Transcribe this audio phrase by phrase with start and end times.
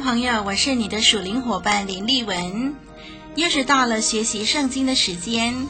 [0.00, 2.74] 朋友，我是你的属灵伙伴林丽文，
[3.34, 5.66] 又是到了学习圣经的时间，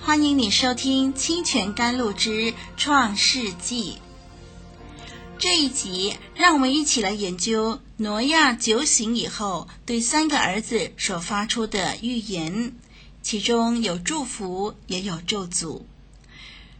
[0.00, 3.92] 欢迎你收听《清泉甘露之创世纪》
[5.38, 12.74] 这一集，让我们一起来研究挪亚酒醒以后对三个儿子所发出的预言，
[13.22, 15.82] 其中有祝福，也有咒诅。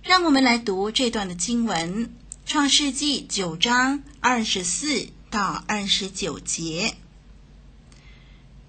[0.03, 2.07] 让我们来读这段的经文，
[2.45, 5.09] 《创世纪》九章二十四。
[5.33, 6.95] 到二十九节，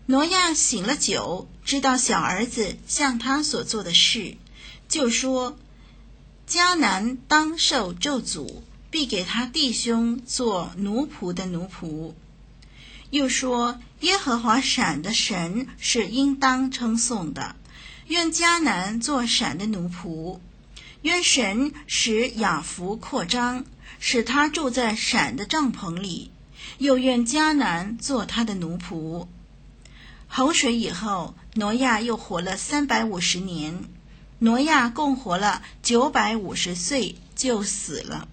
[0.06, 4.38] 挪亚醒了酒，知道小儿子向他所做的事，
[4.88, 5.58] 就说
[6.47, 12.14] ：“迦南当受咒诅，必给他弟兄做奴仆的奴仆。”
[13.11, 17.58] 又说：“耶和华闪的神是应当称颂的，
[18.08, 20.39] 愿迦南做闪的奴仆，
[21.02, 23.66] 愿神使雅弗扩张，
[24.00, 26.31] 使他住在闪的帐篷里。”
[26.77, 29.27] 又愿迦南做他的奴仆。
[30.27, 33.83] 洪水以后，挪亚又活了三百五十年。
[34.39, 38.27] 挪亚共活了九百五十岁，就死了。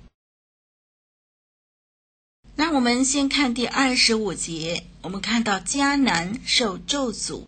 [2.56, 7.44] 那我们先看第二十五节，我们看到迦南受咒诅。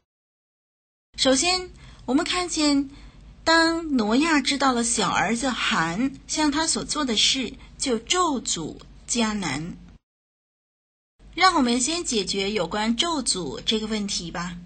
[1.17, 1.71] 首先，
[2.07, 2.89] 我们看见，
[3.43, 8.77] 当挪亚知道了小儿子含向他所做的事，就咒诅
[9.09, 9.77] 迦南。
[11.35, 14.57] 让我们先解决有关咒诅这个问题吧。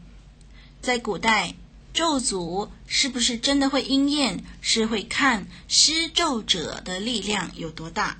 [0.80, 1.54] 在古代，
[1.94, 8.18] 咒诅是不是真的会应验，是会看施咒者的力量有多大。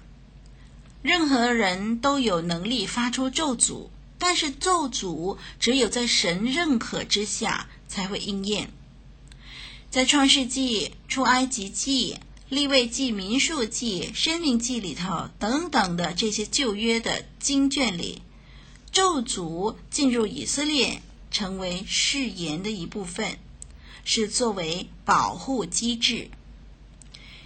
[1.03, 8.71] 任何人都有能力发出咒诅，但是咒诅只有在神认可之下才会应验。
[9.91, 12.19] 在创世纪、出埃及记、
[12.49, 18.23] 利未记、民数记、申命记里头等等的这些旧约的经卷里。
[18.97, 23.39] 咒诅进入以色列，成为誓言的一部分，
[24.07, 26.31] 是作为保护机制。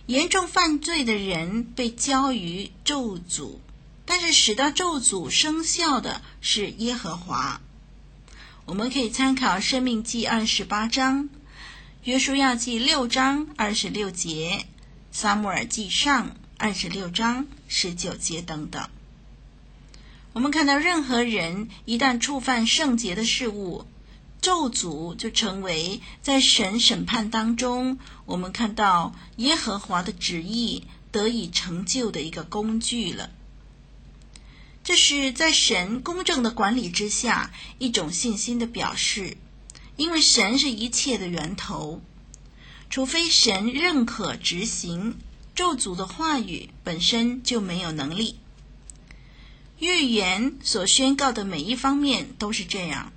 [0.06, 3.56] 严重犯罪的人被交于咒诅，
[4.04, 7.60] 但是使到咒诅生效的是耶和华。
[8.66, 11.24] 我们可以参考《生命记》二十八章，
[12.04, 14.60] 《约书亚记》六章二十六节，
[15.10, 16.28] 《撒母耳记上》
[16.58, 18.88] 二十六章十九节等等。
[20.32, 23.84] 我们看到，任何人一旦触犯圣洁的事物，
[24.40, 33.30] 咒诅就成为在神审判当中，我们看到耶和华的旨意得以成就的一个工具了。
[34.84, 39.36] 这是在神公正的管理之下一种信心的表示，
[39.96, 42.00] 因为神是一切的源头，
[42.88, 45.18] 除非神认可执行，
[45.56, 48.36] 咒诅的话语本身就没有能力。
[49.80, 53.12] 预言所宣告的每一方面都是这样，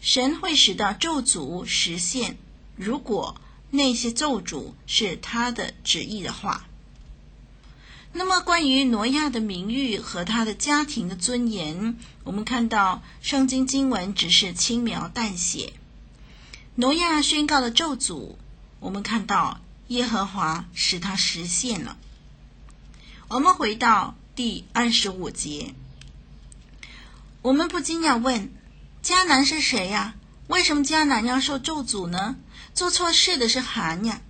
[0.00, 2.36] 神会使到咒诅实现，
[2.76, 6.68] 如果那些咒诅是他的旨意的话。
[8.12, 15.72] 那么，关于挪亚的名誉和他的家庭的尊严，我们看到圣经经文只是轻描淡写。
[16.76, 18.36] 挪亚宣告的咒诅，
[18.78, 21.96] 我们看到耶和华使他实现了。
[23.26, 25.74] 我们回到第二十五节。
[27.44, 28.50] 我们不禁要问：
[29.02, 30.14] 迦南是谁呀？
[30.46, 32.36] 为什么迦南要受咒诅呢？
[32.72, 34.22] 做错事的是韩呀。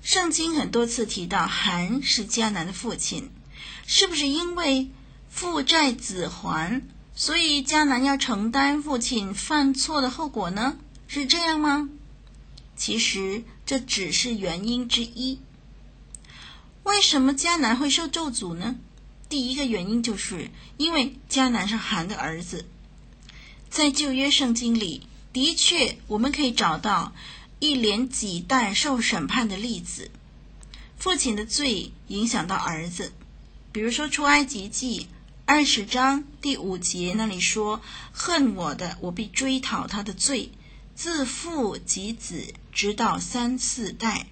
[0.00, 3.30] 圣经很多次提到韩是迦南的父亲，
[3.86, 4.90] 是不是因为
[5.28, 6.80] 父债子还，
[7.14, 10.78] 所以迦南要承担父亲犯错的后果呢？
[11.06, 11.90] 是这样吗？
[12.74, 15.40] 其实这只是原因之一。
[16.84, 18.76] 为什么迦南会受咒诅呢？
[19.32, 22.66] 第一个原因就是因为迦南是含的儿子，
[23.70, 27.14] 在旧约圣经里，的确我们可以找到
[27.58, 30.10] 一连几代受审判的例子。
[30.98, 33.14] 父亲的罪影响到儿子，
[33.72, 35.08] 比如说出埃及记
[35.46, 37.80] 二十章第五节那里说
[38.12, 40.52] ：“恨我的，我必追讨他的罪，
[40.94, 44.26] 自父及子，直到三四代。”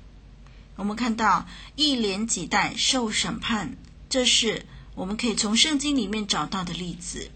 [0.76, 3.79] 我们看到一连几代受审判，
[4.11, 4.67] 这是。
[5.00, 7.31] 我们可以从圣经里面找到的例子。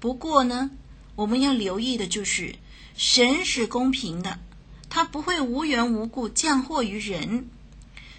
[0.00, 0.70] 不过呢，
[1.14, 2.54] 我们要留意的就是，
[2.96, 4.38] 神是公平的，
[4.88, 7.50] 他不会无缘无故降祸于人。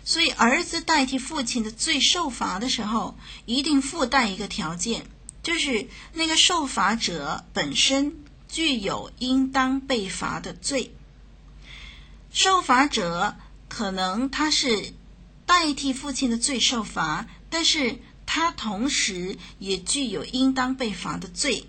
[0.03, 3.17] 所以，儿子代替父亲的罪受罚的时候，
[3.47, 5.07] 一定附带一个条件，
[5.41, 8.15] 就是那个受罚者本身
[8.47, 10.93] 具有应当被罚的罪。
[12.31, 13.35] 受罚者
[13.67, 14.93] 可能他是
[15.47, 17.97] 代替父亲的罪受罚，但是
[18.35, 21.68] 他同时也具有应当被罚的罪。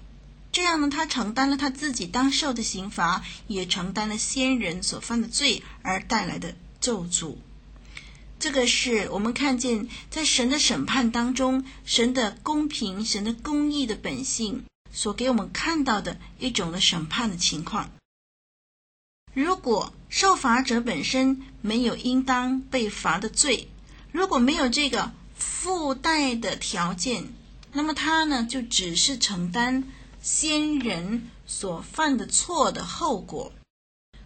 [0.50, 7.36] 这样呢，他承担了他自己当受的刑罚，也承担了先人所犯的罪而带来的咒诅。
[8.38, 17.90] 这个是我们看见在神的审判当中，神的公平、神的公义的本性所给我们看到的一种的审判的情况。
[19.34, 23.68] 如果受罚者本身没有应当被罚的罪，
[24.12, 25.12] 如果没有这个
[25.64, 27.32] 附带的条件，
[27.72, 29.84] 那么他呢，就只是承担
[30.20, 33.50] 先人所犯的错的后果。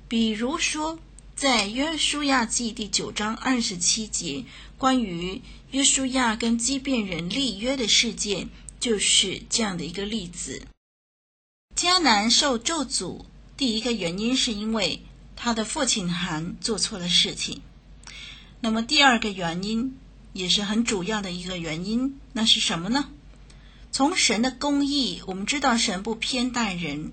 [0.09, 0.99] 比如说。
[1.37, 4.45] 在约书亚记第九章二十七节，
[4.77, 5.41] 关于
[5.71, 8.49] 约书亚跟基遍人立约的事件，
[8.81, 10.63] 就是这样的一个例子。
[11.77, 13.25] 迦南受咒诅，
[13.57, 15.01] 第一个原因是因为
[15.37, 17.63] 他的父亲含做错了事情。
[18.59, 19.97] 那么第二个原因，
[20.33, 23.09] 也是很主要的一个原因，那是什么呢？
[23.91, 27.13] 从神的公义，我们知道神不偏待人。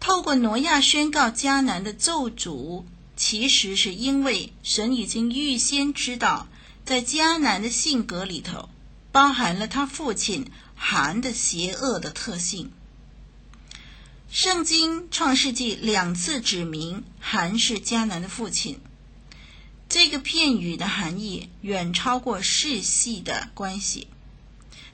[0.00, 2.84] 透过挪亚宣告迦南的咒诅。
[3.18, 6.48] 其实是因为神已经预先知道，
[6.84, 8.68] 在迦南的性格里头，
[9.10, 12.70] 包含了他父亲含的邪恶的特性。
[14.28, 18.80] 圣经创世纪两次指明含是迦南的父亲，
[19.88, 24.08] 这个片语的含义远超过世系的关系。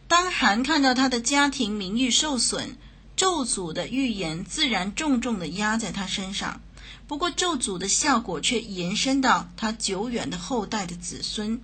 [0.06, 2.76] 当韩看到他的家庭名誉受损，
[3.16, 6.60] 咒诅的预言自然重重的压在他身上。
[7.08, 11.60] 不过，咒诅的效果却延伸到他久远的后代的子孙。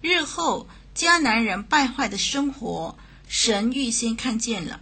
[0.00, 2.98] 日后迦南人败坏的生活，
[3.28, 4.80] 神预先看见了。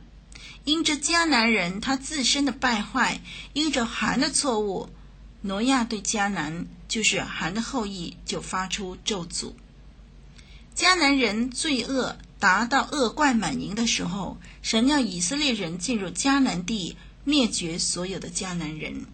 [0.64, 3.20] 因着迦南人他自身的败坏，
[3.52, 4.90] 因着韩的错误，
[5.42, 9.52] 挪亚对迦南就是含的后裔就发出咒诅。
[10.74, 19.06] 迦南人罪恶达到恶贯满盈的时候，神要以色列人进入迦南地，灭绝所有的迦南人。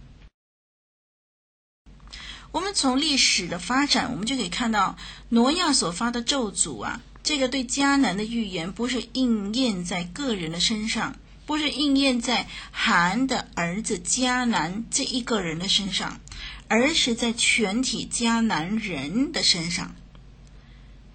[2.53, 4.97] 我们从历史的发展，我们就可以看到，
[5.31, 11.17] 挪亚所发的咒诅啊，这个对迦南的预言，不是应验在个人的身上，
[11.47, 16.21] 不是应验在含的儿子迦南这一个人的身上，
[16.69, 19.95] 而是在全体迦南人的身上。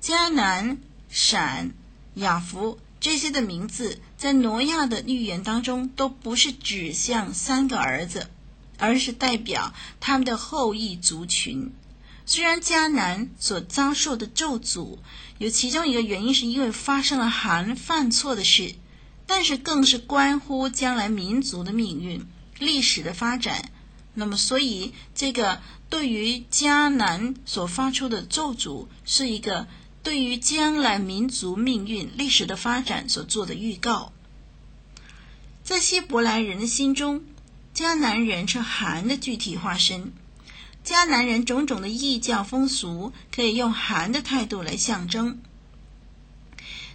[0.01, 0.77] 迦南、
[1.09, 1.71] 闪、
[2.15, 8.29] 雅弗这些的名字，在挪亚的预言当中，都不是指向三个儿子。
[8.81, 11.73] 而是代表他们的后裔族群。
[12.25, 14.99] 虽然迦南所遭受的咒诅，
[15.37, 18.75] 有其中一个原因是因为发生了含犯错的事，
[19.27, 22.25] 但是更是关乎将来民族的命运、
[22.57, 23.69] 历史的发展。
[24.19, 29.67] 那么，所以这个对于迦南所发出的咒诅，是一个
[30.03, 34.11] 对于将来民族命运、历史的发展所做的预告。
[35.63, 37.23] 在希伯来人的心中。
[37.71, 40.11] 迦南人是寒的具体化身，
[40.83, 45.39] 迦南人种种的异教风俗可以用寒的态度来象征。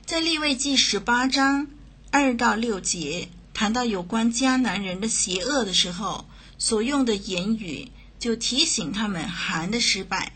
[0.05, 1.69] 在利未记十八章
[2.11, 6.27] 二到六节谈到有关迦南人的邪恶的时候，
[6.59, 10.33] 所用的言语就提醒他们含的失败。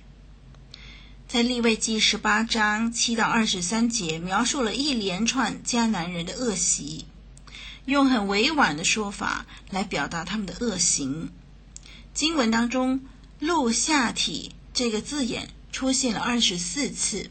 [1.27, 7.05] 在利未记十八章七到二十三节描述了一连串迦南人的恶习。
[7.85, 11.31] 用很委婉的说法来表达他们的恶行。
[12.13, 13.01] 经文当中
[13.41, 17.31] “露下体”这个字眼出现了二十四次。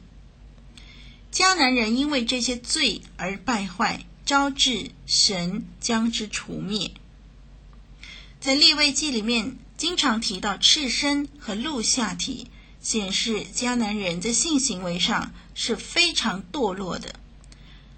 [1.32, 6.92] 迦南人因为这些罪而败坏，招致神将之除灭。
[8.40, 12.48] 在利未记里面，经常提到赤身和露下体，
[12.80, 17.16] 显示迦南人在性行为上是非常堕落的，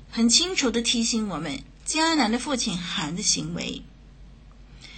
[0.09, 1.63] 很清楚的提醒我们。
[1.85, 3.81] 迦南的父亲含的行为，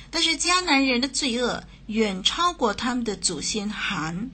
[0.10, 4.30] 但是迦南人的罪恶远超过他们的祖先含。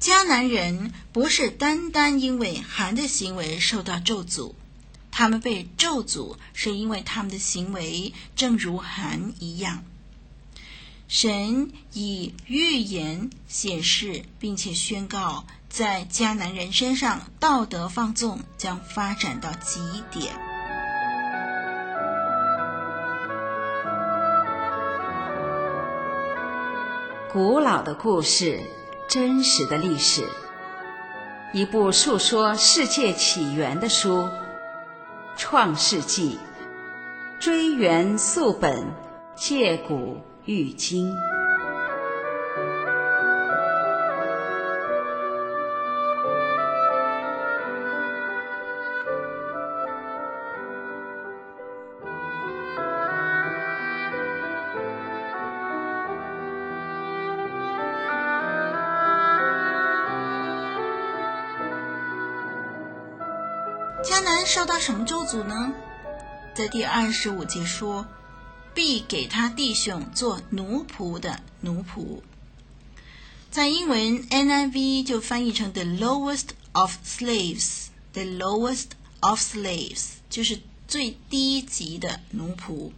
[0.00, 4.54] 迦南人不是单单因为含的行为受到咒诅，
[5.16, 9.84] 他们被咒诅是因为他们的行为正如含一样。
[11.06, 19.78] 神以预言显示，并且宣告在迦南人身上道德放纵将发展到极
[20.10, 20.34] 点。
[27.32, 28.60] 古老的故事，
[29.08, 30.28] 真实的历史，
[31.52, 34.22] 一部述说世界起源的书，
[35.36, 36.38] 《创世纪》，
[37.42, 38.86] 追源溯本，
[39.34, 41.12] 借古喻今。
[64.44, 65.72] 受到什么咒诅呢？
[66.54, 68.06] 在第二十五节说，
[68.74, 72.20] 必给他弟兄做奴仆的奴仆。
[73.50, 78.88] 在英文 NIV 就翻译成 the lowest of slaves，the lowest
[79.20, 82.92] of slaves 就是最低级的奴仆。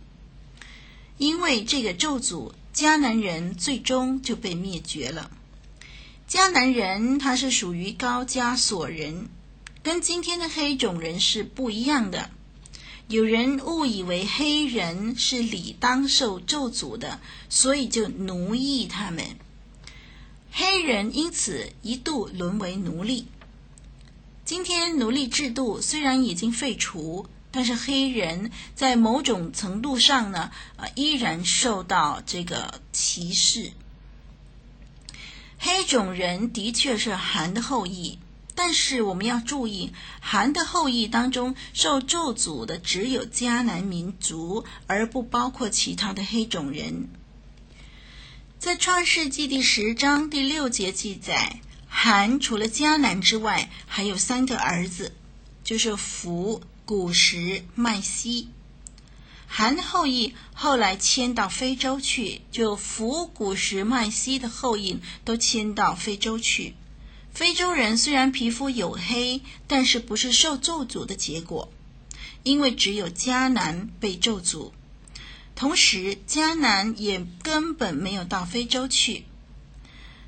[1.19, 5.31] 因为这个咒诅，迦南人最终就被灭绝了。
[6.29, 9.29] 迦南人他是属于高加索人。
[9.87, 12.31] 跟今天的黑种人是不一样的。
[13.07, 19.25] 有人误以为黑人是理当受咒诅的，所以就奴役他们。
[20.51, 23.29] 黑人因此一度沦为奴隶。
[24.45, 33.71] 今天奴隶制度虽然已经废除，但是黑人在某种程度上呢，呃，依然受到这个歧视。
[35.61, 38.19] 黑种人的确是韩的后裔。
[38.57, 47.09] 但是我们要注意，韩的后裔当中受咒诅的只有迦南民族，而不包括其他的黑种人。
[48.59, 55.15] 在创世纪第十章第六节记载，韩除了迦南之外，还有三个儿子，
[55.63, 58.49] 就是弗、古实、麦西。
[59.47, 66.75] 韩的后裔后来迁到非洲去，就弗、古实、麦西的后裔都迁到非洲去。
[67.37, 71.71] 非洲人虽然皮肤黝黑，但是不是受咒诅的结果，
[72.45, 74.73] 因为只有迦南被咒诅，
[75.55, 79.27] 同时迦南也根本没有到非洲去。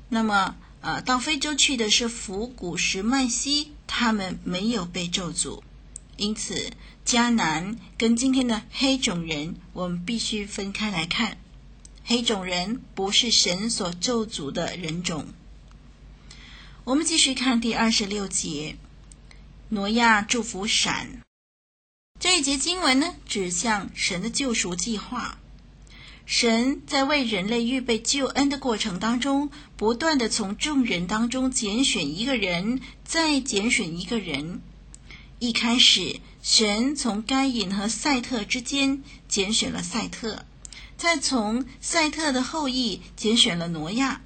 [0.09, 5.63] 那么，呃，到非洲去的是伏、古实、麦西，他们没有被咒诅，
[6.15, 6.69] 因此
[7.03, 11.39] 迦南跟今天的黑种人，我们必须分开来看，
[12.05, 15.25] 黑种人不是神所咒诅的人种。
[16.85, 18.77] 我们继续看第二十六节，
[19.69, 21.21] 挪亚祝福闪。
[22.19, 25.37] 这一节经文呢，指向神的救赎计划。
[26.25, 34.61] 神在为人类预备救恩的过程当中，不断地从众人当中拣选一个人，再拣选一个人。
[35.39, 40.45] 一开始，神从该隐和赛特之间拣选了赛特，
[40.97, 44.21] 再从赛特的后裔拣选了挪亚。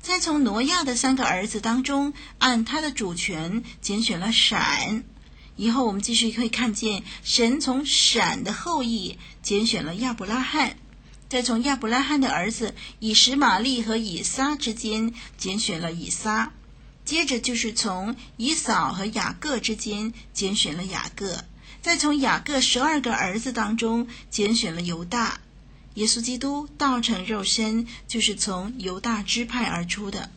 [0.00, 5.04] 再从挪亚的三个儿子当中，按他的主权拣选了闪。
[5.56, 10.76] 以后我们继续可以看见，神从闪的后裔拣选了亚伯拉罕，
[11.28, 16.52] 再从亚伯拉罕的儿子以实玛利和以撒之间拣选了以撒，
[17.04, 21.44] 接着就是从以扫和雅各之间拣选了雅各，
[21.82, 25.40] 再从雅各十二个儿子当中拣选了犹大。
[25.98, 30.30] 耶稣基督道成肉身，就是从犹大支派而出的。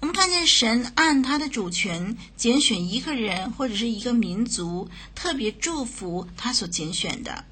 [0.00, 7.44] 我们看见神按他的主权拣选一个人或者是一个民族，特别祝福他所拣选的，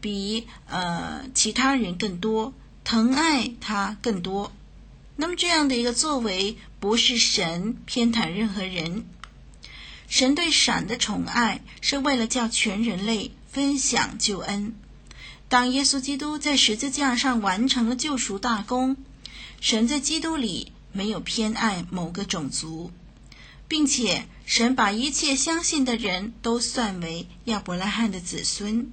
[0.00, 4.50] 比呃其他人更多，疼爱他更多。
[5.14, 9.06] 那么这样的一个作为，不是神偏袒任何人。
[10.08, 14.74] 神对闪的宠爱，是为了叫全人类分享救恩。
[15.50, 18.96] 当耶稣基督在十字架上完成了救赎大功，
[19.60, 22.92] 神在基督里没有偏爱某个种族，
[23.66, 28.92] 并且神把一切相信的人都算为亚伯拉罕的子孙。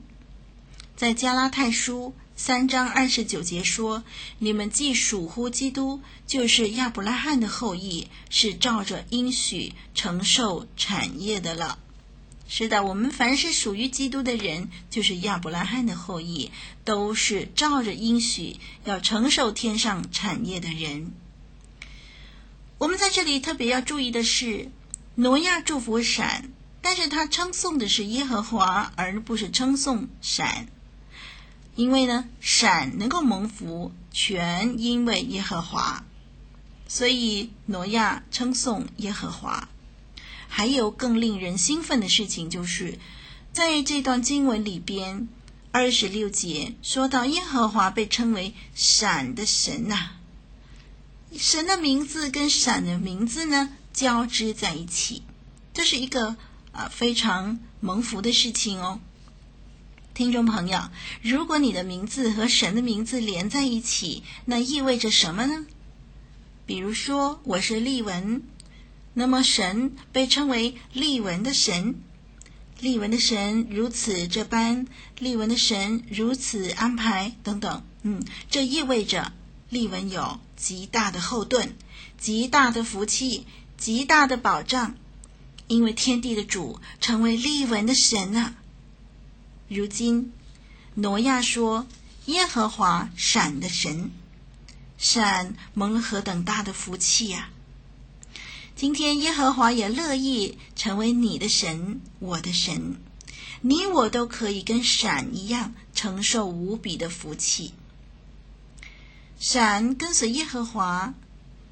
[0.96, 4.04] 在加拉太书三章二十九节说
[4.40, 11.78] ：“你们既属乎基督，就是亚伯拉罕的后裔，是照着应许承受产业的了。”
[12.50, 16.50] 是的，我们凡是属于基督的人，就是亚伯拉罕的后裔，
[16.86, 21.12] 都是照着应许要承受天上产业的人。
[22.78, 24.72] 我们在这里特别要注意的是，
[25.16, 26.50] 挪亚祝福闪，
[26.82, 30.68] 但是他称颂的是耶和华，而不是称颂闪，
[31.76, 36.06] 因为呢，闪能够蒙福，全因为耶和华。
[36.88, 39.68] 所以挪亚称颂耶和华。
[40.48, 42.98] 还有更令人兴奋的事情，就是
[43.54, 45.28] 在这段经文里边，
[45.72, 50.12] 二十六节说到耶和华被称为闪的神呐、
[51.38, 55.22] 神的名字跟闪的名字呢交织在一起，
[55.74, 56.36] 这是一个
[56.72, 59.00] 啊非常蒙福的事情哦。
[60.14, 60.90] 听众朋友，
[61.22, 65.68] 如果你的名字和神的名字连在一起，那意味着什么呢？
[66.66, 68.42] 比如说，我是丽文，
[69.20, 72.00] 那么神被称为立文的神，
[72.80, 74.86] 立文的神如此这般，
[75.18, 77.84] 立文的神如此安排等等。
[78.04, 79.34] 嗯，这意味着
[79.70, 81.76] 立文有极大的后盾、
[82.20, 84.94] 极大的福气、极大的保障，
[85.68, 88.54] 因为天地的主成为立文的神啊。
[89.68, 90.32] 如今，
[90.94, 91.88] 挪亚说
[92.28, 94.12] ：“耶和华闪的神，
[95.00, 97.50] 闪蒙了何等大的福气呀！
[98.78, 102.98] 今天耶和华也乐意成为你的神，我的神，
[103.62, 107.74] 你我都可以跟闪一样承受无比的福气。
[109.40, 111.16] 闪跟随耶和华，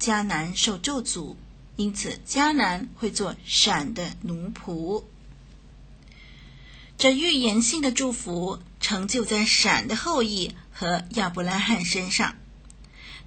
[0.00, 1.36] 迦南受咒诅，
[1.76, 5.04] 因此迦南会做闪的奴仆。”
[6.98, 12.34] 这预言性的祝福成就在闪的后裔和亚伯拉罕身上，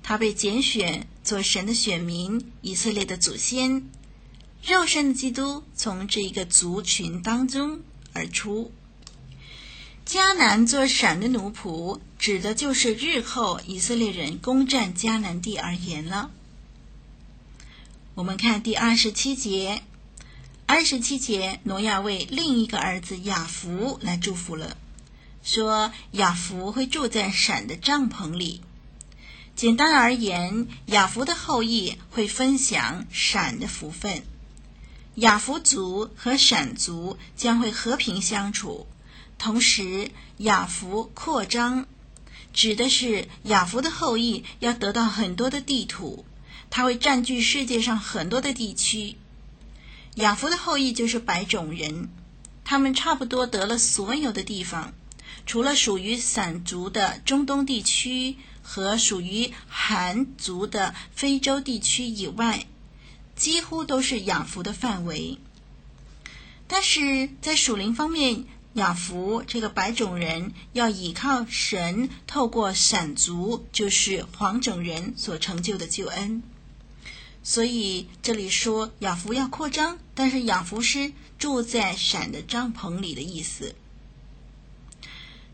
[0.01, 3.89] 他被拣选做神的选民，以色列的祖先，
[4.63, 7.81] 肉身的基督从这一个族群当中
[8.13, 8.71] 而出。
[10.05, 16.31] 迦南做闪的奴仆，指的就是日后以色列人攻占迦南地而言了。
[18.15, 19.83] 我们看第二十七节。
[20.65, 24.77] 二十七节，挪亚为另一个儿子雅弗来祝福了，
[25.41, 28.61] 说雅弗会住在闪的帐篷里。
[29.59, 34.23] 简单而言，雅弗的后裔会分享闪的福分，
[35.15, 38.87] 雅弗族和闪族将会和平相处。
[39.37, 41.87] 同时，雅弗扩张，
[42.53, 46.23] 指的是雅弗的后裔要得到很多的地土，
[46.69, 49.17] 他会占据世界上很多的地区。
[50.15, 52.07] 雅弗的后裔就是白种人，
[52.63, 54.93] 他们差不多得了所有的地方，
[55.45, 62.65] 除了属于闪族的中东地区和属于韩族的非洲地区以外，
[63.35, 65.37] 几乎都是雅弗的范围。
[66.67, 76.43] 但是在属灵方面，雅弗这个白种人要依靠神，透过闪族，就是黄种人所成就的救恩。
[77.41, 83.73] 所以这里说雅弗要扩张，但是雅弗是住在闪的帐篷里的意思。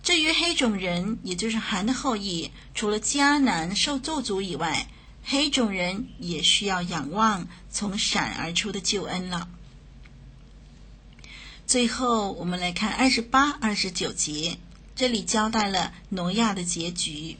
[0.05, 4.87] 至于黑种人，也就是韩的后裔，除了迦南受咒诅以外，
[5.23, 9.49] 黑种人也需要仰望从闪而出的救恩了。
[11.65, 14.59] 最后，我们来看二十八、二十九节，
[14.95, 17.37] 这里交代了挪亚的结局。